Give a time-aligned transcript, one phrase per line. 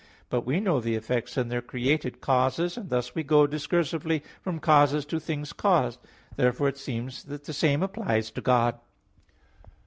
[0.31, 4.57] But we know the effects in their created causes; and thus we go discursively from
[4.57, 5.99] causes to things caused.
[6.37, 8.79] Therefore it seems that the same applies to God.